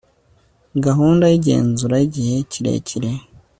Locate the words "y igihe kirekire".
1.99-3.11